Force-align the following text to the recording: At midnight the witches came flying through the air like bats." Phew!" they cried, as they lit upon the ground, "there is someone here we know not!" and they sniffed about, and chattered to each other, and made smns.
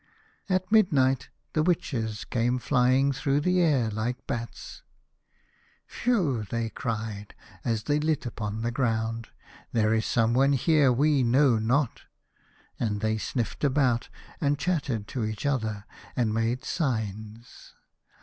At 0.49 0.71
midnight 0.71 1.29
the 1.53 1.61
witches 1.61 2.25
came 2.25 2.57
flying 2.57 3.11
through 3.11 3.41
the 3.41 3.61
air 3.61 3.91
like 3.91 4.25
bats." 4.25 4.81
Phew!" 5.85 6.41
they 6.49 6.71
cried, 6.71 7.35
as 7.63 7.83
they 7.83 7.99
lit 7.99 8.25
upon 8.25 8.63
the 8.63 8.71
ground, 8.71 9.27
"there 9.73 9.93
is 9.93 10.07
someone 10.07 10.53
here 10.53 10.91
we 10.91 11.21
know 11.21 11.59
not!" 11.59 12.01
and 12.79 12.99
they 12.99 13.19
sniffed 13.19 13.63
about, 13.63 14.09
and 14.41 14.57
chattered 14.57 15.07
to 15.09 15.23
each 15.23 15.45
other, 15.45 15.85
and 16.15 16.33
made 16.33 16.61
smns. 16.61 17.73